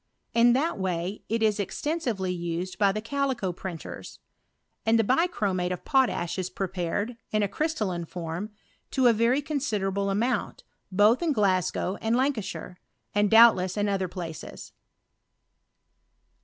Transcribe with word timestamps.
In 0.33 0.51
tht^ 0.55 0.81
vay 0.83 1.21
it 1.29 1.43
is 1.43 1.59
extensively 1.59 2.31
used 2.31 2.79
by 2.79 2.91
the 2.91 3.01
calico 3.01 3.51
printers; 3.53 4.17
and 4.83 4.97
the 4.97 5.03
bichromate 5.03 5.71
of 5.71 5.85
potash 5.85 6.39
is 6.39 6.49
prepared, 6.49 7.17
in 7.29 7.43
a 7.43 7.47
crystalline 7.47 8.05
form, 8.05 8.49
to 8.89 9.05
a 9.05 9.13
very 9.13 9.43
constderableamount, 9.43 10.63
both 10.91 11.21
in 11.21 11.35
Gla^ow 11.35 11.99
and 12.01 12.15
Lancashire, 12.15 12.79
and 13.13 13.29
doubtless 13.29 13.77
in 13.77 13.87
other 13.87 14.07
places. 14.07 14.71